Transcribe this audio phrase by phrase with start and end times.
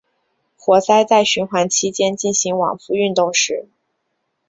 [0.57, 3.69] 活塞在循环期间进行往复运动时。